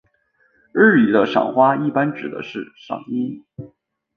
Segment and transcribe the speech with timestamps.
[0.73, 3.45] 日语的赏花一般指的是赏樱。